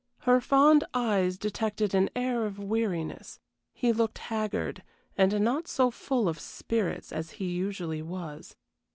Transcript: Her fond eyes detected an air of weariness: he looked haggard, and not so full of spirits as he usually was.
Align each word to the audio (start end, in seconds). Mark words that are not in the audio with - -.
Her 0.21 0.41
fond 0.41 0.83
eyes 0.95 1.37
detected 1.37 1.93
an 1.93 2.09
air 2.15 2.43
of 2.47 2.57
weariness: 2.57 3.39
he 3.71 3.93
looked 3.93 4.17
haggard, 4.17 4.81
and 5.15 5.39
not 5.41 5.67
so 5.67 5.91
full 5.91 6.27
of 6.27 6.39
spirits 6.39 7.11
as 7.11 7.33
he 7.37 7.45
usually 7.45 8.01
was. 8.01 8.55